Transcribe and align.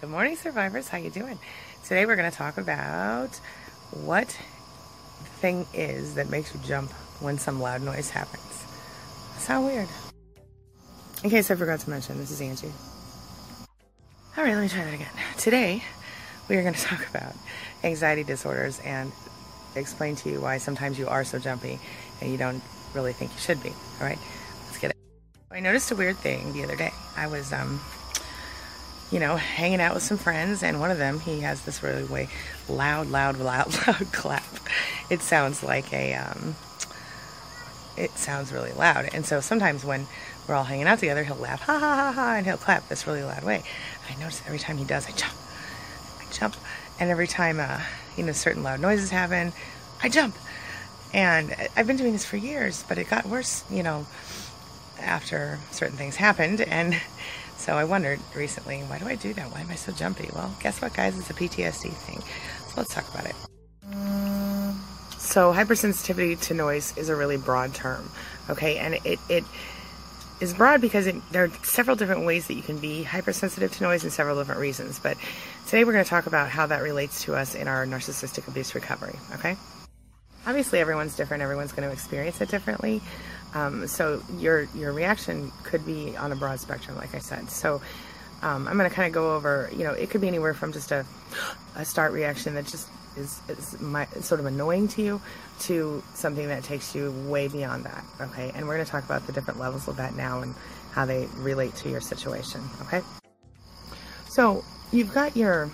Good 0.00 0.08
morning, 0.08 0.34
survivors. 0.34 0.88
How 0.88 0.96
you 0.96 1.10
doing? 1.10 1.38
Today 1.84 2.06
we're 2.06 2.16
going 2.16 2.30
to 2.30 2.34
talk 2.34 2.56
about 2.56 3.36
what 3.92 4.28
thing 5.40 5.66
is 5.74 6.14
that 6.14 6.30
makes 6.30 6.54
you 6.54 6.60
jump 6.64 6.90
when 7.20 7.36
some 7.36 7.60
loud 7.60 7.82
noise 7.82 8.08
happens. 8.08 8.64
Sound 9.36 9.66
weird. 9.66 9.88
In 11.22 11.28
case 11.28 11.50
I 11.50 11.54
forgot 11.54 11.80
to 11.80 11.90
mention, 11.90 12.16
this 12.16 12.30
is 12.30 12.40
Angie. 12.40 12.72
All 14.38 14.44
right, 14.44 14.54
let 14.54 14.62
me 14.62 14.68
try 14.70 14.84
that 14.84 14.94
again. 14.94 15.12
Today 15.36 15.82
we 16.48 16.56
are 16.56 16.62
going 16.62 16.74
to 16.80 16.80
talk 16.80 17.06
about 17.10 17.34
anxiety 17.84 18.24
disorders 18.24 18.80
and 18.80 19.12
explain 19.76 20.16
to 20.16 20.30
you 20.30 20.40
why 20.40 20.56
sometimes 20.56 20.98
you 20.98 21.08
are 21.08 21.24
so 21.24 21.38
jumpy 21.38 21.78
and 22.22 22.32
you 22.32 22.38
don't 22.38 22.62
really 22.94 23.12
think 23.12 23.34
you 23.34 23.38
should 23.38 23.62
be. 23.62 23.68
All 23.68 24.06
right, 24.06 24.18
let's 24.64 24.78
get 24.78 24.92
it. 24.92 24.96
I 25.50 25.60
noticed 25.60 25.90
a 25.90 25.94
weird 25.94 26.16
thing 26.16 26.54
the 26.54 26.64
other 26.64 26.76
day. 26.76 26.90
I 27.18 27.26
was 27.26 27.52
um, 27.52 27.82
you 29.10 29.18
know, 29.18 29.36
hanging 29.36 29.80
out 29.80 29.94
with 29.94 30.02
some 30.02 30.16
friends, 30.16 30.62
and 30.62 30.78
one 30.80 30.90
of 30.90 30.98
them, 30.98 31.20
he 31.20 31.40
has 31.40 31.62
this 31.62 31.82
really 31.82 32.04
way 32.04 32.28
loud, 32.68 33.08
loud, 33.08 33.38
loud, 33.40 33.86
loud 33.86 34.12
clap. 34.12 34.44
It 35.08 35.20
sounds 35.20 35.62
like 35.62 35.92
a, 35.92 36.14
um, 36.14 36.54
it 37.96 38.12
sounds 38.12 38.52
really 38.52 38.72
loud. 38.72 39.08
And 39.12 39.26
so 39.26 39.40
sometimes 39.40 39.84
when 39.84 40.06
we're 40.46 40.54
all 40.54 40.64
hanging 40.64 40.86
out 40.86 40.98
together, 41.00 41.24
he'll 41.24 41.36
laugh, 41.36 41.62
ha 41.62 41.78
ha 41.78 41.96
ha 41.96 42.12
ha, 42.12 42.34
and 42.36 42.46
he'll 42.46 42.56
clap 42.56 42.88
this 42.88 43.06
really 43.06 43.22
loud 43.22 43.44
way. 43.44 43.62
I 44.08 44.18
notice 44.20 44.42
every 44.46 44.58
time 44.58 44.78
he 44.78 44.84
does, 44.84 45.06
I 45.08 45.12
jump, 45.12 45.34
I 46.20 46.32
jump, 46.32 46.56
and 46.98 47.10
every 47.10 47.26
time, 47.26 47.60
uh, 47.60 47.80
you 48.16 48.24
know, 48.24 48.32
certain 48.32 48.62
loud 48.62 48.80
noises 48.80 49.10
happen, 49.10 49.52
I 50.02 50.08
jump. 50.08 50.36
And 51.12 51.54
I've 51.76 51.86
been 51.86 51.96
doing 51.96 52.12
this 52.12 52.24
for 52.24 52.36
years, 52.36 52.84
but 52.88 52.96
it 52.96 53.10
got 53.10 53.26
worse, 53.26 53.64
you 53.68 53.82
know, 53.82 54.06
after 55.00 55.58
certain 55.72 55.96
things 55.96 56.16
happened, 56.16 56.60
and 56.60 57.00
so 57.60 57.74
I 57.74 57.84
wondered 57.84 58.18
recently, 58.34 58.80
why 58.80 58.98
do 58.98 59.06
I 59.06 59.16
do 59.16 59.34
that? 59.34 59.52
Why 59.52 59.60
am 59.60 59.70
I 59.70 59.74
so 59.74 59.92
jumpy? 59.92 60.30
Well, 60.34 60.50
guess 60.62 60.80
what, 60.80 60.94
guys? 60.94 61.18
It's 61.18 61.28
a 61.28 61.34
PTSD 61.34 61.92
thing. 61.92 62.20
So 62.20 62.74
let's 62.78 62.94
talk 62.94 63.06
about 63.12 63.26
it. 63.26 63.34
So 65.18 65.52
hypersensitivity 65.52 66.40
to 66.48 66.54
noise 66.54 66.96
is 66.96 67.10
a 67.10 67.14
really 67.14 67.36
broad 67.36 67.74
term, 67.74 68.10
okay? 68.48 68.78
And 68.78 68.94
it, 69.04 69.18
it 69.28 69.44
is 70.40 70.54
broad 70.54 70.80
because 70.80 71.06
it, 71.06 71.16
there 71.32 71.44
are 71.44 71.50
several 71.62 71.96
different 71.96 72.24
ways 72.24 72.46
that 72.46 72.54
you 72.54 72.62
can 72.62 72.78
be 72.78 73.02
hypersensitive 73.02 73.72
to 73.72 73.82
noise 73.82 74.04
and 74.04 74.12
several 74.12 74.38
different 74.38 74.60
reasons. 74.60 74.98
But 74.98 75.18
today 75.66 75.84
we're 75.84 75.92
going 75.92 76.04
to 76.04 76.10
talk 76.10 76.26
about 76.26 76.48
how 76.48 76.66
that 76.66 76.82
relates 76.82 77.24
to 77.24 77.34
us 77.34 77.54
in 77.54 77.68
our 77.68 77.84
narcissistic 77.84 78.48
abuse 78.48 78.74
recovery, 78.74 79.16
okay? 79.34 79.56
Obviously, 80.46 80.78
everyone's 80.78 81.14
different. 81.14 81.42
Everyone's 81.42 81.72
going 81.72 81.86
to 81.86 81.92
experience 81.92 82.40
it 82.40 82.48
differently. 82.48 83.02
Um, 83.54 83.86
so 83.86 84.22
your 84.38 84.62
your 84.74 84.92
reaction 84.92 85.52
could 85.64 85.84
be 85.84 86.16
on 86.16 86.32
a 86.32 86.36
broad 86.36 86.60
spectrum, 86.60 86.96
like 86.96 87.14
I 87.14 87.18
said. 87.18 87.50
So 87.50 87.80
um, 88.42 88.68
I'm 88.68 88.76
going 88.76 88.88
to 88.88 88.94
kind 88.94 89.06
of 89.06 89.12
go 89.12 89.34
over. 89.34 89.70
You 89.72 89.84
know, 89.84 89.92
it 89.92 90.10
could 90.10 90.20
be 90.20 90.28
anywhere 90.28 90.54
from 90.54 90.72
just 90.72 90.92
a 90.92 91.04
a 91.76 91.84
start 91.84 92.12
reaction 92.12 92.54
that 92.54 92.66
just 92.66 92.88
is, 93.16 93.40
is 93.48 93.80
my, 93.80 94.06
sort 94.20 94.40
of 94.40 94.46
annoying 94.46 94.88
to 94.88 95.02
you 95.02 95.20
to 95.60 96.02
something 96.14 96.48
that 96.48 96.64
takes 96.64 96.94
you 96.94 97.12
way 97.28 97.48
beyond 97.48 97.84
that. 97.84 98.04
Okay, 98.20 98.52
and 98.54 98.66
we're 98.66 98.74
going 98.74 98.86
to 98.86 98.90
talk 98.90 99.04
about 99.04 99.26
the 99.26 99.32
different 99.32 99.58
levels 99.58 99.88
of 99.88 99.96
that 99.96 100.14
now 100.14 100.40
and 100.40 100.54
how 100.92 101.04
they 101.04 101.26
relate 101.36 101.74
to 101.76 101.88
your 101.88 102.00
situation. 102.00 102.60
Okay, 102.82 103.00
so 104.28 104.64
you've 104.92 105.12
got 105.12 105.36
your 105.36 105.70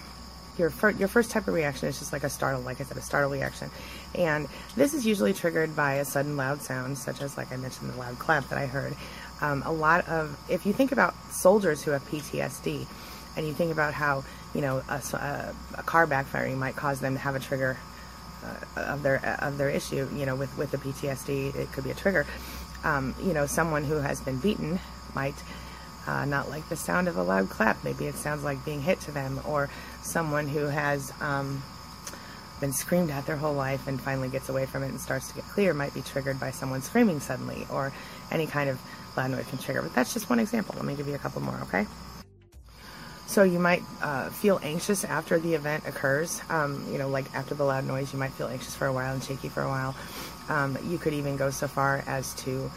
your 0.58 0.72
your 0.98 1.08
first 1.08 1.30
type 1.30 1.48
of 1.48 1.54
reaction 1.54 1.88
is 1.88 1.98
just 1.98 2.12
like 2.12 2.24
a 2.24 2.30
startle, 2.30 2.60
like 2.62 2.80
I 2.80 2.84
said, 2.84 2.96
a 2.96 3.02
startle 3.02 3.30
reaction. 3.30 3.70
And 4.14 4.48
this 4.76 4.94
is 4.94 5.06
usually 5.06 5.32
triggered 5.32 5.76
by 5.76 5.94
a 5.94 6.04
sudden 6.04 6.36
loud 6.36 6.62
sound, 6.62 6.98
such 6.98 7.20
as, 7.22 7.36
like 7.36 7.52
I 7.52 7.56
mentioned, 7.56 7.92
the 7.92 7.98
loud 7.98 8.18
clap 8.18 8.48
that 8.48 8.58
I 8.58 8.66
heard. 8.66 8.96
Um, 9.40 9.62
a 9.66 9.72
lot 9.72 10.08
of, 10.08 10.38
if 10.48 10.64
you 10.64 10.72
think 10.72 10.92
about 10.92 11.14
soldiers 11.30 11.82
who 11.82 11.90
have 11.90 12.02
PTSD, 12.08 12.86
and 13.36 13.46
you 13.46 13.52
think 13.52 13.70
about 13.70 13.92
how, 13.92 14.24
you 14.54 14.62
know, 14.62 14.82
a, 14.88 15.02
a, 15.14 15.54
a 15.78 15.82
car 15.82 16.06
backfiring 16.06 16.56
might 16.56 16.74
cause 16.74 17.00
them 17.00 17.14
to 17.14 17.20
have 17.20 17.34
a 17.34 17.40
trigger 17.40 17.76
uh, 18.44 18.80
of 18.80 19.02
their 19.02 19.38
of 19.40 19.58
their 19.58 19.70
issue, 19.70 20.08
you 20.14 20.26
know, 20.26 20.34
with 20.34 20.56
with 20.56 20.70
the 20.70 20.78
PTSD, 20.78 21.54
it 21.54 21.72
could 21.72 21.84
be 21.84 21.90
a 21.90 21.94
trigger. 21.94 22.26
Um, 22.84 23.14
you 23.22 23.32
know, 23.32 23.46
someone 23.46 23.84
who 23.84 23.96
has 23.96 24.20
been 24.20 24.38
beaten 24.38 24.78
might 25.14 25.34
uh, 26.06 26.24
not 26.24 26.48
like 26.48 26.68
the 26.68 26.76
sound 26.76 27.08
of 27.08 27.16
a 27.16 27.22
loud 27.22 27.48
clap. 27.50 27.82
Maybe 27.84 28.06
it 28.06 28.14
sounds 28.14 28.44
like 28.44 28.64
being 28.64 28.82
hit 28.82 29.00
to 29.00 29.10
them, 29.10 29.40
or 29.46 29.68
someone 30.02 30.48
who 30.48 30.66
has 30.66 31.12
um, 31.20 31.62
been 32.60 32.72
screamed 32.72 33.10
at 33.10 33.26
their 33.26 33.36
whole 33.36 33.54
life 33.54 33.86
and 33.86 34.00
finally 34.00 34.28
gets 34.28 34.48
away 34.48 34.66
from 34.66 34.82
it 34.82 34.88
and 34.88 35.00
starts 35.00 35.28
to 35.28 35.34
get 35.34 35.44
clear 35.44 35.74
might 35.74 35.94
be 35.94 36.02
triggered 36.02 36.40
by 36.40 36.50
someone 36.50 36.82
screaming 36.82 37.20
suddenly, 37.20 37.66
or 37.70 37.92
any 38.30 38.46
kind 38.46 38.70
of 38.70 38.80
loud 39.16 39.30
noise 39.30 39.46
can 39.48 39.58
trigger. 39.58 39.82
But 39.82 39.94
that's 39.94 40.12
just 40.12 40.28
one 40.30 40.38
example. 40.38 40.74
Let 40.76 40.84
me 40.84 40.94
give 40.94 41.08
you 41.08 41.14
a 41.14 41.18
couple 41.18 41.42
more, 41.42 41.58
okay? 41.62 41.86
So 43.26 43.42
you 43.42 43.58
might 43.58 43.82
uh, 44.00 44.30
feel 44.30 44.60
anxious 44.62 45.04
after 45.04 45.38
the 45.38 45.54
event 45.54 45.84
occurs. 45.86 46.40
Um, 46.48 46.86
you 46.90 46.96
know, 46.96 47.08
like 47.08 47.34
after 47.34 47.54
the 47.54 47.64
loud 47.64 47.84
noise, 47.84 48.12
you 48.12 48.18
might 48.18 48.30
feel 48.32 48.46
anxious 48.46 48.74
for 48.74 48.86
a 48.86 48.92
while 48.92 49.12
and 49.12 49.22
shaky 49.22 49.48
for 49.48 49.62
a 49.62 49.68
while. 49.68 49.96
Um, 50.48 50.78
you 50.84 50.96
could 50.96 51.12
even 51.12 51.36
go 51.36 51.50
so 51.50 51.66
far 51.66 52.04
as 52.06 52.34
to 52.44 52.70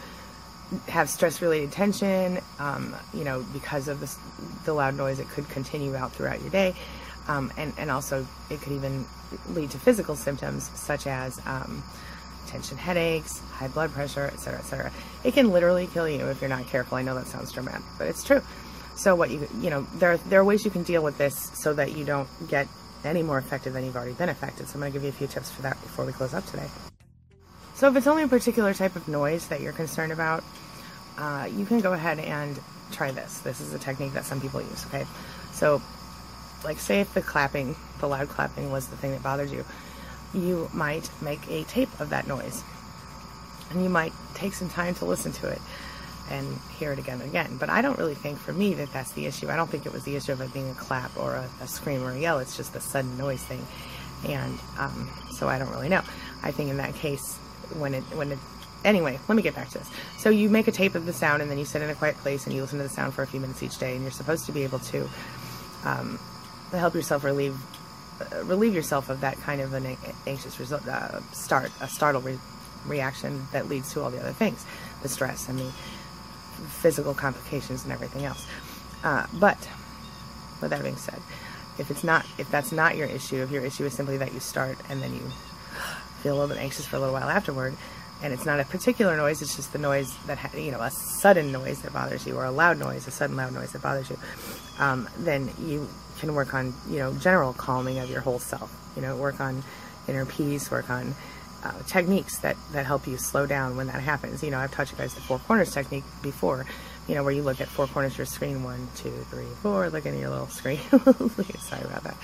have 0.88 1.08
stress 1.08 1.42
related 1.42 1.72
tension, 1.72 2.40
um, 2.58 2.94
you 3.12 3.24
know, 3.24 3.44
because 3.52 3.88
of 3.88 4.00
this, 4.00 4.16
the 4.64 4.72
loud 4.72 4.96
noise, 4.96 5.18
it 5.18 5.28
could 5.28 5.48
continue 5.48 5.96
out 5.96 6.12
throughout 6.12 6.40
your 6.40 6.50
day. 6.50 6.74
Um, 7.28 7.52
and, 7.56 7.72
and 7.78 7.90
also, 7.90 8.26
it 8.50 8.60
could 8.60 8.72
even 8.72 9.04
lead 9.50 9.70
to 9.70 9.78
physical 9.78 10.16
symptoms 10.16 10.70
such 10.74 11.06
as 11.06 11.40
um, 11.46 11.82
tension 12.46 12.76
headaches, 12.76 13.38
high 13.52 13.68
blood 13.68 13.92
pressure, 13.92 14.30
etc., 14.32 14.58
etc. 14.58 14.92
It 15.22 15.34
can 15.34 15.50
literally 15.50 15.86
kill 15.86 16.08
you 16.08 16.26
if 16.26 16.40
you're 16.40 16.50
not 16.50 16.66
careful. 16.66 16.98
I 16.98 17.02
know 17.02 17.14
that 17.14 17.26
sounds 17.26 17.52
dramatic, 17.52 17.82
but 17.98 18.08
it's 18.08 18.24
true. 18.24 18.42
So, 18.96 19.14
what 19.14 19.30
you, 19.30 19.48
you 19.60 19.70
know, 19.70 19.86
there, 19.94 20.16
there 20.16 20.40
are 20.40 20.44
ways 20.44 20.64
you 20.64 20.70
can 20.70 20.82
deal 20.82 21.02
with 21.02 21.18
this 21.18 21.50
so 21.54 21.72
that 21.74 21.96
you 21.96 22.04
don't 22.04 22.28
get 22.48 22.68
any 23.04 23.22
more 23.22 23.38
affected 23.38 23.72
than 23.72 23.84
you've 23.84 23.96
already 23.96 24.12
been 24.12 24.28
affected. 24.28 24.68
So, 24.68 24.74
I'm 24.74 24.80
going 24.80 24.92
to 24.92 24.96
give 24.98 25.04
you 25.04 25.10
a 25.10 25.12
few 25.12 25.26
tips 25.26 25.50
for 25.50 25.62
that 25.62 25.80
before 25.82 26.04
we 26.04 26.12
close 26.12 26.34
up 26.34 26.44
today. 26.46 26.68
So 27.80 27.88
if 27.88 27.96
it's 27.96 28.06
only 28.06 28.24
a 28.24 28.28
particular 28.28 28.74
type 28.74 28.94
of 28.94 29.08
noise 29.08 29.48
that 29.48 29.62
you're 29.62 29.72
concerned 29.72 30.12
about, 30.12 30.44
uh, 31.16 31.48
you 31.50 31.64
can 31.64 31.80
go 31.80 31.94
ahead 31.94 32.18
and 32.18 32.60
try 32.92 33.10
this. 33.10 33.38
This 33.38 33.62
is 33.62 33.72
a 33.72 33.78
technique 33.78 34.12
that 34.12 34.26
some 34.26 34.38
people 34.38 34.60
use, 34.60 34.84
okay? 34.88 35.06
So, 35.54 35.80
like 36.62 36.78
say 36.78 37.00
if 37.00 37.14
the 37.14 37.22
clapping, 37.22 37.74
the 38.00 38.06
loud 38.06 38.28
clapping 38.28 38.70
was 38.70 38.88
the 38.88 38.98
thing 38.98 39.12
that 39.12 39.22
bothered 39.22 39.48
you, 39.48 39.64
you 40.34 40.68
might 40.74 41.08
make 41.22 41.40
a 41.48 41.64
tape 41.64 41.88
of 42.00 42.10
that 42.10 42.26
noise. 42.26 42.62
And 43.70 43.82
you 43.82 43.88
might 43.88 44.12
take 44.34 44.52
some 44.52 44.68
time 44.68 44.94
to 44.96 45.06
listen 45.06 45.32
to 45.32 45.48
it 45.48 45.62
and 46.28 46.58
hear 46.78 46.92
it 46.92 46.98
again 46.98 47.22
and 47.22 47.30
again. 47.30 47.56
But 47.58 47.70
I 47.70 47.80
don't 47.80 47.96
really 47.96 48.14
think 48.14 48.38
for 48.38 48.52
me 48.52 48.74
that 48.74 48.92
that's 48.92 49.12
the 49.12 49.24
issue. 49.24 49.48
I 49.48 49.56
don't 49.56 49.70
think 49.70 49.86
it 49.86 49.92
was 49.94 50.04
the 50.04 50.16
issue 50.16 50.32
of 50.32 50.42
it 50.42 50.52
being 50.52 50.68
a 50.68 50.74
clap 50.74 51.16
or 51.16 51.36
a, 51.36 51.48
a 51.62 51.66
scream 51.66 52.02
or 52.02 52.10
a 52.10 52.18
yell. 52.18 52.40
It's 52.40 52.58
just 52.58 52.74
the 52.74 52.80
sudden 52.82 53.16
noise 53.16 53.42
thing. 53.42 53.66
And 54.28 54.58
um, 54.78 55.08
so 55.30 55.48
I 55.48 55.58
don't 55.58 55.70
really 55.70 55.88
know. 55.88 56.02
I 56.42 56.50
think 56.50 56.68
in 56.68 56.76
that 56.76 56.94
case, 56.94 57.38
when 57.76 57.94
it 57.94 58.02
when 58.14 58.32
it 58.32 58.38
anyway, 58.84 59.18
let 59.28 59.34
me 59.34 59.42
get 59.42 59.54
back 59.54 59.68
to 59.70 59.78
this. 59.78 59.90
So 60.18 60.30
you 60.30 60.48
make 60.48 60.68
a 60.68 60.72
tape 60.72 60.94
of 60.94 61.06
the 61.06 61.12
sound, 61.12 61.42
and 61.42 61.50
then 61.50 61.58
you 61.58 61.64
sit 61.64 61.82
in 61.82 61.90
a 61.90 61.94
quiet 61.94 62.16
place 62.18 62.46
and 62.46 62.54
you 62.54 62.62
listen 62.62 62.78
to 62.78 62.82
the 62.82 62.88
sound 62.88 63.14
for 63.14 63.22
a 63.22 63.26
few 63.26 63.40
minutes 63.40 63.62
each 63.62 63.78
day, 63.78 63.94
and 63.94 64.02
you're 64.02 64.10
supposed 64.10 64.46
to 64.46 64.52
be 64.52 64.64
able 64.64 64.78
to 64.80 65.08
um, 65.84 66.18
help 66.72 66.94
yourself 66.94 67.24
relieve 67.24 67.56
uh, 68.20 68.44
relieve 68.44 68.74
yourself 68.74 69.08
of 69.08 69.20
that 69.20 69.40
kind 69.40 69.60
of 69.60 69.72
an 69.74 69.96
anxious 70.26 70.58
result, 70.58 70.86
uh, 70.86 71.20
start 71.32 71.70
a 71.80 71.88
startle 71.88 72.20
re- 72.20 72.38
reaction 72.86 73.46
that 73.52 73.68
leads 73.68 73.92
to 73.92 74.02
all 74.02 74.10
the 74.10 74.20
other 74.20 74.32
things, 74.32 74.64
the 75.02 75.08
stress 75.08 75.48
and 75.48 75.58
the 75.58 75.72
physical 76.68 77.14
complications 77.14 77.84
and 77.84 77.92
everything 77.92 78.24
else. 78.24 78.46
Uh, 79.02 79.26
but 79.34 79.68
with 80.60 80.70
that 80.70 80.82
being 80.82 80.96
said, 80.96 81.20
if 81.78 81.90
it's 81.90 82.04
not 82.04 82.26
if 82.38 82.50
that's 82.50 82.72
not 82.72 82.96
your 82.96 83.08
issue, 83.08 83.42
if 83.42 83.50
your 83.50 83.64
issue 83.64 83.84
is 83.84 83.94
simply 83.94 84.18
that 84.18 84.34
you 84.34 84.40
start 84.40 84.76
and 84.88 85.02
then 85.02 85.14
you 85.14 85.22
feel 86.20 86.34
a 86.34 86.38
little 86.38 86.54
bit 86.54 86.62
anxious 86.62 86.86
for 86.86 86.96
a 86.96 86.98
little 86.98 87.14
while 87.14 87.28
afterward, 87.28 87.76
and 88.22 88.32
it's 88.32 88.44
not 88.44 88.60
a 88.60 88.64
particular 88.64 89.16
noise, 89.16 89.42
it's 89.42 89.56
just 89.56 89.72
the 89.72 89.78
noise 89.78 90.14
that, 90.26 90.38
ha- 90.38 90.56
you 90.56 90.70
know, 90.70 90.80
a 90.80 90.90
sudden 90.90 91.52
noise 91.52 91.82
that 91.82 91.92
bothers 91.92 92.26
you, 92.26 92.36
or 92.36 92.44
a 92.44 92.50
loud 92.50 92.78
noise, 92.78 93.06
a 93.06 93.10
sudden 93.10 93.36
loud 93.36 93.52
noise 93.52 93.72
that 93.72 93.82
bothers 93.82 94.10
you, 94.10 94.18
um, 94.78 95.08
then 95.18 95.50
you 95.58 95.88
can 96.18 96.34
work 96.34 96.54
on, 96.54 96.74
you 96.88 96.98
know, 96.98 97.14
general 97.14 97.52
calming 97.52 97.98
of 97.98 98.10
your 98.10 98.20
whole 98.20 98.38
self. 98.38 98.74
You 98.96 99.02
know, 99.02 99.16
work 99.16 99.40
on 99.40 99.62
inner 100.08 100.26
peace, 100.26 100.70
work 100.70 100.90
on 100.90 101.14
uh, 101.64 101.72
techniques 101.86 102.38
that, 102.38 102.56
that 102.72 102.86
help 102.86 103.06
you 103.06 103.16
slow 103.16 103.46
down 103.46 103.76
when 103.76 103.86
that 103.86 104.00
happens. 104.00 104.42
You 104.42 104.50
know, 104.50 104.58
I've 104.58 104.70
taught 104.70 104.90
you 104.90 104.98
guys 104.98 105.14
the 105.14 105.20
four 105.20 105.38
corners 105.38 105.72
technique 105.72 106.04
before, 106.22 106.66
you 107.08 107.14
know, 107.14 107.22
where 107.22 107.32
you 107.32 107.42
look 107.42 107.60
at 107.60 107.68
four 107.68 107.86
corners 107.86 108.12
of 108.12 108.18
your 108.18 108.26
screen, 108.26 108.62
one, 108.62 108.88
two, 108.96 109.12
three, 109.30 109.46
four, 109.62 109.88
looking 109.90 110.14
at 110.14 110.20
your 110.20 110.30
little 110.30 110.48
screen. 110.48 110.78
Sorry 110.90 111.82
about 111.82 112.04
that. 112.04 112.16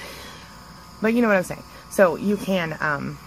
But 1.00 1.14
you 1.14 1.22
know 1.22 1.28
what 1.28 1.36
I'm 1.36 1.44
saying. 1.44 1.62
So 1.90 2.16
you 2.16 2.36
can, 2.36 2.76
um, 2.80 3.18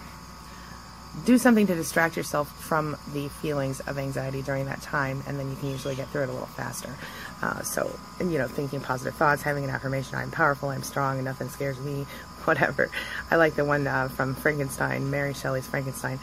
do 1.24 1.38
something 1.38 1.66
to 1.66 1.74
distract 1.74 2.16
yourself 2.16 2.50
from 2.62 2.96
the 3.12 3.28
feelings 3.28 3.80
of 3.80 3.98
anxiety 3.98 4.42
during 4.42 4.66
that 4.66 4.80
time, 4.80 5.22
and 5.26 5.38
then 5.38 5.50
you 5.50 5.56
can 5.56 5.70
usually 5.70 5.94
get 5.94 6.08
through 6.08 6.22
it 6.22 6.28
a 6.28 6.32
little 6.32 6.46
faster. 6.48 6.94
Uh, 7.42 7.62
so, 7.62 7.90
you 8.20 8.38
know, 8.38 8.46
thinking 8.46 8.80
positive 8.80 9.14
thoughts, 9.14 9.42
having 9.42 9.64
an 9.64 9.70
affirmation 9.70 10.16
I'm 10.16 10.30
powerful, 10.30 10.68
I'm 10.68 10.82
strong, 10.82 11.16
and 11.16 11.24
nothing 11.24 11.48
scares 11.48 11.80
me, 11.80 12.06
whatever. 12.44 12.90
I 13.30 13.36
like 13.36 13.54
the 13.54 13.64
one 13.64 13.86
uh, 13.86 14.08
from 14.08 14.34
Frankenstein, 14.34 15.10
Mary 15.10 15.34
Shelley's 15.34 15.66
Frankenstein. 15.66 16.18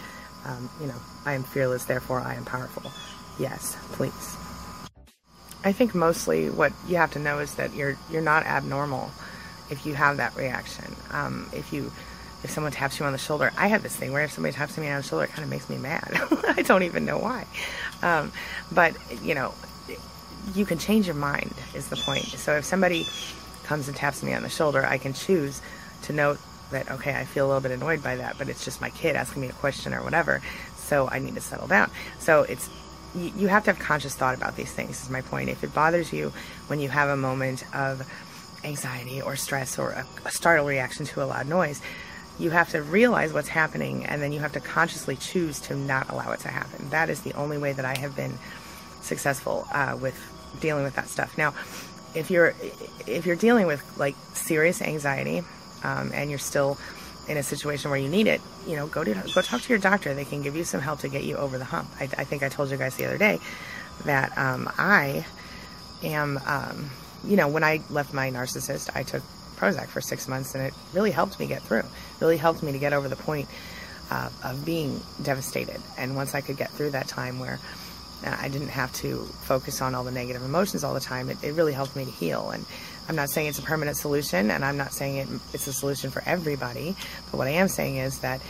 Um, 0.46 0.70
you 0.80 0.88
know, 0.88 0.96
I 1.26 1.34
am 1.34 1.44
fearless, 1.44 1.86
therefore 1.86 2.22
I 2.22 2.36
am 2.36 2.46
powerful. 2.46 2.92
Yes, 3.38 3.76
please. 3.92 4.38
I 5.64 5.74
think 5.74 5.94
mostly 5.94 6.50
what 6.50 6.72
you 6.88 6.96
have 6.96 7.12
to 7.14 7.20
know 7.20 7.40
is 7.40 7.56
that 7.56 7.74
you're 7.76 7.98
you're 8.10 8.22
not 8.22 8.46
abnormal. 8.46 9.12
if 9.70 9.86
you 9.86 9.94
have 9.96 10.16
that 10.18 10.34
reaction. 10.38 10.96
Um, 11.12 11.50
if 11.52 11.74
you 11.74 11.92
if 12.44 12.52
someone 12.52 12.72
taps 12.72 13.00
you 13.00 13.06
on 13.06 13.12
the 13.12 13.18
shoulder, 13.18 13.52
I 13.58 13.68
have 13.68 13.84
this 13.84 13.96
thing 13.96 14.14
where 14.14 14.24
if 14.24 14.32
somebody 14.32 14.54
taps 14.54 14.78
me 14.78 14.88
on 14.90 14.98
the 14.98 15.08
shoulder, 15.08 15.26
it 15.26 15.32
kind 15.32 15.44
of 15.44 15.50
makes 15.50 15.70
me 15.70 15.78
mad. 15.78 16.10
I 16.48 16.62
don't 16.62 16.84
even 16.84 17.06
know 17.06 17.18
why. 17.18 17.46
Um, 18.02 18.32
but 18.72 18.96
you 19.24 19.34
know, 19.34 19.54
you 20.54 20.66
can 20.66 20.78
change 20.78 21.08
your 21.08 21.16
mind 21.16 21.54
is 21.74 21.88
the 21.88 21.98
point. 21.98 22.26
So 22.26 22.58
if 22.58 22.66
somebody 22.66 23.06
comes 23.64 23.88
and 23.88 23.98
taps 23.98 24.24
me 24.24 24.34
on 24.34 24.44
the 24.44 24.50
shoulder, 24.50 24.86
I 24.86 24.98
can 24.98 25.14
choose 25.14 25.62
to 26.04 26.14
note 26.14 26.40
that 26.72 26.90
okay, 26.92 27.16
I 27.16 27.26
feel 27.26 27.46
a 27.46 27.48
little 27.48 27.62
bit 27.62 27.72
annoyed 27.72 28.04
by 28.04 28.18
that, 28.18 28.38
but 28.38 28.50
it's 28.50 28.64
just 28.64 28.82
my 28.82 28.90
kid 28.90 29.16
asking 29.16 29.42
me 29.42 29.50
a 29.50 29.54
question 29.54 29.94
or 29.94 30.04
whatever. 30.04 30.42
So 30.76 31.08
I 31.10 31.20
need 31.20 31.36
to 31.36 31.42
settle 31.42 31.68
down. 31.68 31.92
So 32.20 32.44
it's 32.44 32.70
you, 33.16 33.48
have 33.48 33.64
to 33.64 33.74
have 33.74 33.80
conscious 33.80 34.14
thought 34.16 34.36
about 34.36 34.56
these 34.56 34.72
things. 34.72 35.02
Is 35.02 35.10
my 35.10 35.22
point. 35.22 35.50
If 35.50 35.64
it 35.64 35.74
bothers 35.74 36.14
you 36.14 36.32
when 36.68 36.80
you 36.80 36.90
have 36.90 37.10
a 37.10 37.18
moment 37.18 37.64
of 37.76 38.08
anxiety 38.64 39.22
or 39.22 39.36
stress 39.36 39.80
or 39.80 39.92
a, 39.92 40.06
a 40.26 40.32
startle 40.32 40.66
reaction 40.66 41.06
to 41.08 41.24
a 41.24 41.26
loud 41.26 41.48
noise, 41.48 41.82
you 42.40 42.52
have 42.52 42.70
to 42.70 42.82
realize 42.82 43.34
what's 43.34 43.48
happening 43.48 44.06
and 44.06 44.22
then 44.22 44.32
you 44.32 44.40
have 44.40 44.54
to 44.54 44.60
consciously 44.60 45.16
choose 45.16 45.60
to 45.62 45.76
not 45.76 46.10
allow 46.10 46.32
it 46.32 46.40
to 46.42 46.50
happen. 46.50 46.90
That 46.90 47.10
is 47.10 47.22
the 47.22 47.34
only 47.34 47.58
way 47.58 47.74
that 47.74 47.86
I 47.86 47.98
have 47.98 48.16
been 48.16 48.38
successful 49.02 49.68
uh, 49.72 49.98
with 50.00 50.16
dealing 50.60 50.84
with 50.84 50.96
that 50.96 51.08
stuff. 51.08 51.38
Now, 51.38 51.54
if 52.16 52.32
you're 52.32 52.54
if 53.06 53.26
you're 53.26 53.36
dealing 53.36 53.68
with 53.68 53.84
like 53.98 54.16
serious 54.34 54.82
anxiety 54.82 55.44
um, 55.84 56.12
and 56.14 56.30
you're 56.30 56.40
still 56.40 56.78
in 57.28 57.38
a 57.38 57.44
situation 57.44 57.92
where 57.92 58.00
you 58.00 58.08
need 58.08 58.28
it, 58.28 58.42
you 58.66 58.76
know, 58.76 58.88
go 58.88 59.04
to 59.04 59.14
go 59.14 59.42
talk 59.42 59.62
to 59.62 59.70
your 59.70 59.80
doctor. 59.80 60.14
They 60.14 60.26
can 60.26 60.42
give 60.42 60.56
you 60.56 60.64
some 60.64 60.82
help 60.82 61.00
to 61.00 61.10
get 61.10 61.24
you 61.24 61.36
over 61.36 61.58
the 61.58 61.66
hump. 61.66 61.90
I, 62.00 62.04
I 62.04 62.24
think 62.24 62.44
I 62.44 62.50
told 62.50 62.72
you 62.72 62.78
guys 62.78 62.96
the 62.96 63.06
other 63.06 63.18
day 63.18 63.40
that 64.06 64.38
um, 64.38 64.70
I 64.78 65.26
am, 66.04 66.40
um, 66.46 66.90
you 67.26 67.36
know, 67.36 67.48
when 67.48 67.64
I 67.64 67.82
left 67.90 68.14
my 68.14 68.32
narcissist, 68.32 68.90
I 68.96 69.04
took 69.04 69.24
Prozac 69.58 69.88
for 69.88 70.02
six 70.02 70.28
months, 70.28 70.56
and 70.56 70.64
it 70.64 70.74
really 70.94 71.12
helped 71.12 71.40
me 71.40 71.48
get 71.48 71.62
through. 71.64 71.84
Really 72.20 72.38
helped 72.38 72.64
me 72.64 72.72
to 72.72 72.80
get 72.80 72.94
over 72.94 73.08
the 73.10 73.16
point 73.16 73.50
uh, 74.12 74.30
of 74.44 74.66
being 74.66 75.02
devastated. 75.22 75.82
And 75.98 76.16
once 76.16 76.36
I 76.36 76.42
could 76.42 76.58
get 76.58 76.72
through 76.72 76.92
that 76.92 77.08
time 77.08 77.40
where 77.40 77.60
uh, 78.26 78.38
I 78.40 78.50
didn't 78.50 78.70
have 78.70 78.94
to 78.96 79.18
focus 79.42 79.82
on 79.82 79.96
all 79.96 80.04
the 80.04 80.12
negative 80.12 80.44
emotions 80.44 80.84
all 80.84 80.94
the 80.94 81.00
time, 81.00 81.30
it, 81.30 81.44
it 81.44 81.54
really 81.54 81.74
helped 81.74 81.96
me 81.96 82.06
to 82.06 82.12
heal. 82.12 82.52
And 82.52 82.66
I'm 83.10 83.16
not 83.16 83.30
saying 83.30 83.48
it's 83.48 83.60
a 83.60 83.64
permanent 83.64 83.98
solution, 83.98 84.52
and 84.52 84.64
I'm 84.64 84.78
not 84.78 84.94
saying 84.94 85.18
it, 85.18 85.28
it's 85.54 85.68
a 85.68 85.74
solution 85.74 86.12
for 86.12 86.24
everybody. 86.26 86.96
But 87.32 87.38
what 87.38 87.48
I 87.48 87.52
am 87.52 87.68
saying 87.68 87.98
is 87.98 88.20
that 88.20 88.42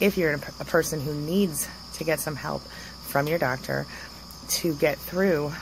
if 0.00 0.18
you're 0.18 0.34
a 0.34 0.64
person 0.64 1.00
who 1.00 1.14
needs 1.14 1.68
to 1.94 2.04
get 2.04 2.20
some 2.20 2.36
help 2.36 2.62
from 3.06 3.26
your 3.26 3.38
doctor 3.38 3.86
to 4.48 4.74
get 4.74 4.98
through 4.98 5.52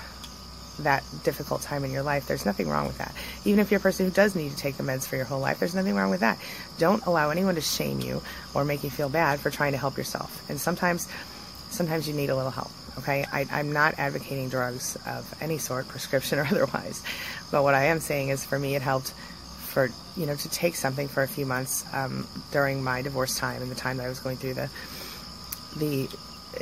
that 0.80 1.04
difficult 1.22 1.62
time 1.62 1.84
in 1.84 1.90
your 1.90 2.02
life, 2.02 2.26
there's 2.26 2.44
nothing 2.46 2.68
wrong 2.68 2.86
with 2.86 2.98
that. 2.98 3.14
Even 3.44 3.60
if 3.60 3.70
you're 3.70 3.78
a 3.78 3.82
person 3.82 4.06
who 4.06 4.12
does 4.12 4.34
need 4.34 4.50
to 4.50 4.56
take 4.56 4.76
the 4.76 4.82
meds 4.82 5.06
for 5.06 5.16
your 5.16 5.24
whole 5.24 5.40
life, 5.40 5.58
there's 5.58 5.74
nothing 5.74 5.94
wrong 5.94 6.10
with 6.10 6.20
that. 6.20 6.38
Don't 6.78 7.04
allow 7.06 7.30
anyone 7.30 7.54
to 7.54 7.60
shame 7.60 8.00
you 8.00 8.22
or 8.54 8.64
make 8.64 8.84
you 8.84 8.90
feel 8.90 9.08
bad 9.08 9.40
for 9.40 9.50
trying 9.50 9.72
to 9.72 9.78
help 9.78 9.96
yourself. 9.96 10.48
And 10.50 10.60
sometimes, 10.60 11.08
sometimes 11.70 12.08
you 12.08 12.14
need 12.14 12.30
a 12.30 12.36
little 12.36 12.50
help. 12.50 12.70
Okay, 12.98 13.24
I, 13.32 13.46
I'm 13.50 13.72
not 13.72 13.94
advocating 13.98 14.48
drugs 14.48 14.96
of 15.06 15.34
any 15.40 15.58
sort, 15.58 15.88
prescription 15.94 16.38
or 16.38 16.46
otherwise. 16.46 17.02
But 17.50 17.62
what 17.62 17.74
I 17.74 17.86
am 17.86 18.00
saying 18.00 18.28
is, 18.28 18.44
for 18.44 18.58
me, 18.58 18.76
it 18.76 18.82
helped 18.82 19.12
for 19.74 19.90
you 20.16 20.24
know 20.24 20.36
to 20.36 20.48
take 20.50 20.76
something 20.76 21.08
for 21.08 21.24
a 21.24 21.28
few 21.28 21.44
months 21.44 21.84
um, 21.92 22.28
during 22.52 22.82
my 22.82 23.02
divorce 23.02 23.36
time 23.36 23.60
and 23.60 23.70
the 23.70 23.74
time 23.74 23.96
that 23.96 24.06
I 24.06 24.08
was 24.08 24.20
going 24.20 24.36
through 24.36 24.54
the 24.54 24.70
the 25.76 26.08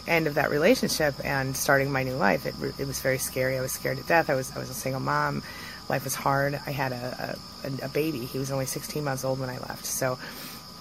end 0.06 0.26
of 0.26 0.34
that 0.34 0.50
relationship 0.50 1.14
and 1.24 1.56
starting 1.56 1.90
my 1.90 2.02
new 2.02 2.14
life, 2.14 2.46
it, 2.46 2.54
it 2.78 2.86
was 2.86 3.00
very 3.00 3.18
scary. 3.18 3.58
I 3.58 3.60
was 3.60 3.72
scared 3.72 3.98
to 3.98 4.04
death. 4.04 4.30
I 4.30 4.34
was 4.34 4.54
I 4.54 4.58
was 4.58 4.70
a 4.70 4.74
single 4.74 5.00
mom. 5.00 5.42
Life 5.88 6.04
was 6.04 6.14
hard. 6.14 6.54
I 6.66 6.70
had 6.70 6.92
a, 6.92 7.38
a, 7.64 7.86
a 7.86 7.88
baby. 7.88 8.20
He 8.20 8.38
was 8.38 8.50
only 8.50 8.66
16 8.66 9.02
months 9.02 9.24
old 9.24 9.40
when 9.40 9.50
I 9.50 9.58
left. 9.58 9.84
So, 9.84 10.18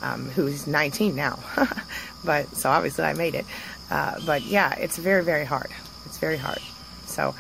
um, 0.01 0.29
who's 0.29 0.67
19 0.67 1.15
now. 1.15 1.39
but 2.23 2.55
so 2.55 2.69
obviously 2.69 3.03
I 3.03 3.13
made 3.13 3.35
it. 3.35 3.45
Uh, 3.89 4.19
but 4.25 4.43
yeah, 4.43 4.75
it's 4.75 4.97
very 4.97 5.23
very 5.23 5.45
hard. 5.45 5.69
It's 6.05 6.17
very 6.17 6.37
hard. 6.37 6.59
So 7.05 7.35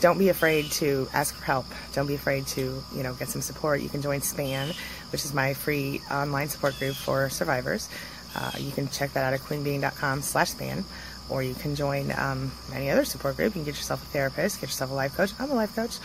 don't 0.00 0.18
be 0.18 0.28
afraid 0.28 0.70
to 0.72 1.08
ask 1.14 1.34
for 1.34 1.44
help. 1.44 1.66
Don't 1.94 2.06
be 2.06 2.14
afraid 2.14 2.46
to, 2.48 2.82
you 2.94 3.02
know, 3.02 3.14
get 3.14 3.28
some 3.28 3.40
support. 3.40 3.80
You 3.80 3.88
can 3.88 4.02
join 4.02 4.20
SPAN, 4.20 4.74
which 5.12 5.24
is 5.24 5.32
my 5.32 5.54
free 5.54 6.02
online 6.10 6.48
support 6.48 6.78
group 6.78 6.94
for 6.94 7.30
survivors. 7.30 7.88
Uh, 8.34 8.52
you 8.58 8.72
can 8.72 8.88
check 8.88 9.12
that 9.12 9.24
out 9.24 9.32
at 9.32 9.40
queenbeeing.com 9.40 10.22
slash 10.22 10.50
span, 10.50 10.84
or 11.28 11.42
you 11.42 11.54
can 11.54 11.74
join 11.74 12.12
um, 12.16 12.52
any 12.72 12.90
other 12.90 13.04
support 13.04 13.36
group. 13.36 13.54
You 13.54 13.62
can 13.62 13.64
get 13.64 13.76
yourself 13.76 14.02
a 14.02 14.06
therapist, 14.06 14.60
get 14.60 14.68
yourself 14.68 14.90
a 14.90 14.94
life 14.94 15.16
coach. 15.16 15.32
I'm 15.38 15.50
a 15.50 15.54
life 15.54 15.74
coach, 15.74 15.98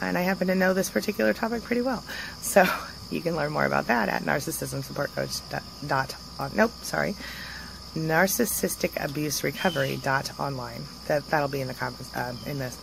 and 0.00 0.18
I 0.18 0.22
happen 0.22 0.48
to 0.48 0.54
know 0.54 0.74
this 0.74 0.90
particular 0.90 1.32
topic 1.32 1.62
pretty 1.62 1.82
well. 1.82 2.04
So 2.42 2.66
you 3.10 3.20
can 3.20 3.36
learn 3.36 3.52
more 3.52 3.64
about 3.64 3.86
that 3.86 4.08
at 4.08 4.22
narcissismsupportcoach. 4.22 5.50
Dot, 5.50 5.62
dot 5.86 6.16
nope, 6.54 6.72
sorry, 6.82 7.14
narcissisticabuse 7.94 9.42
That 11.06 11.26
that'll 11.28 11.48
be 11.48 11.60
in 11.60 11.68
the 11.68 11.94
uh, 12.14 12.34
in 12.46 12.58
the 12.58 12.74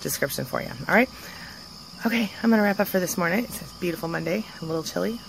description 0.00 0.44
for 0.44 0.60
you. 0.60 0.68
All 0.88 0.94
right. 0.94 1.08
Okay, 2.04 2.28
I'm 2.42 2.50
gonna 2.50 2.62
wrap 2.62 2.80
up 2.80 2.88
for 2.88 2.98
this 2.98 3.16
morning. 3.16 3.44
It's 3.44 3.62
a 3.62 3.64
beautiful 3.80 4.08
Monday. 4.08 4.44
A 4.60 4.64
little 4.64 4.82
chilly. 4.82 5.20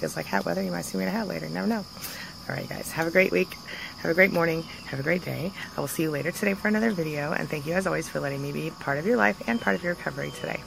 Feels 0.00 0.16
like 0.16 0.26
hot 0.26 0.44
weather. 0.44 0.62
You 0.62 0.72
might 0.72 0.84
see 0.84 0.98
me 0.98 1.04
in 1.04 1.08
a 1.08 1.12
hat 1.12 1.28
later. 1.28 1.48
Never 1.48 1.68
know. 1.68 1.84
All 2.48 2.54
right, 2.54 2.68
guys. 2.68 2.92
Have 2.92 3.08
a 3.08 3.10
great 3.10 3.32
week. 3.32 3.56
Have 3.98 4.10
a 4.10 4.14
great 4.14 4.32
morning. 4.32 4.62
Have 4.86 5.00
a 5.00 5.02
great 5.02 5.24
day. 5.24 5.52
I 5.76 5.80
will 5.80 5.88
see 5.88 6.04
you 6.04 6.10
later 6.10 6.30
today 6.30 6.54
for 6.54 6.68
another 6.68 6.92
video. 6.92 7.32
And 7.32 7.48
thank 7.48 7.66
you, 7.66 7.72
as 7.72 7.86
always, 7.86 8.08
for 8.08 8.20
letting 8.20 8.40
me 8.40 8.52
be 8.52 8.70
part 8.70 8.98
of 8.98 9.06
your 9.06 9.16
life 9.16 9.42
and 9.48 9.60
part 9.60 9.74
of 9.74 9.82
your 9.82 9.94
recovery 9.94 10.30
today. 10.40 10.60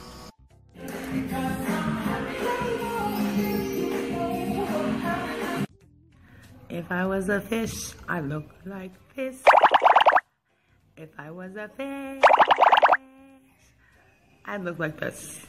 If 6.68 6.92
I 6.92 7.06
was 7.06 7.28
a 7.28 7.40
fish, 7.40 7.94
I 8.08 8.20
look 8.20 8.44
like 8.66 8.92
this. 9.16 9.42
If 10.96 11.08
I 11.18 11.30
was 11.30 11.56
a 11.56 11.68
fish, 11.68 12.22
I'd 14.44 14.64
look 14.64 14.78
like 14.78 15.00
this. 15.00 15.46